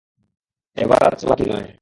[0.77, 1.71] এবার আর চালাকি নয়।